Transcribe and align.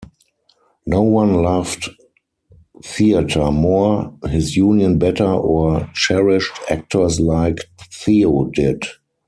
No 0.87 1.03
one 1.03 1.43
loved 1.43 1.91
theater 2.83 3.51
more, 3.51 4.11
his 4.27 4.55
union 4.57 4.97
better 4.97 5.27
or 5.31 5.91
cherished 5.93 6.57
actors 6.71 7.19
like 7.19 7.59
Theo 7.93 8.45
did. 8.45 8.83